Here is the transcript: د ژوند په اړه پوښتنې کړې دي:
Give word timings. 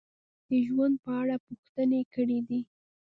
د 0.49 0.51
ژوند 0.67 0.95
په 1.03 1.11
اړه 1.21 1.35
پوښتنې 1.47 2.01
کړې 2.13 2.39
دي: 2.47 2.61